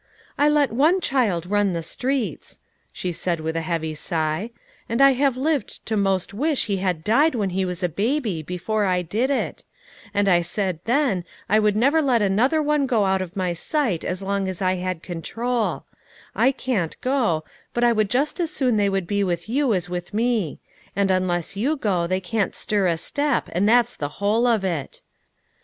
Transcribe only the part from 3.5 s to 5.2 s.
a heavy sigh, "and I